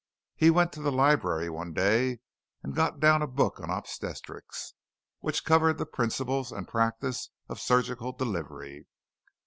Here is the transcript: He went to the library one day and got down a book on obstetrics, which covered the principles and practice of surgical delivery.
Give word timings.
He 0.35 0.49
went 0.49 0.73
to 0.73 0.81
the 0.81 0.91
library 0.91 1.47
one 1.47 1.73
day 1.73 2.21
and 2.63 2.73
got 2.75 2.99
down 2.99 3.21
a 3.21 3.27
book 3.27 3.59
on 3.59 3.69
obstetrics, 3.69 4.73
which 5.19 5.45
covered 5.45 5.77
the 5.77 5.85
principles 5.85 6.51
and 6.51 6.67
practice 6.67 7.29
of 7.47 7.59
surgical 7.59 8.11
delivery. 8.11 8.87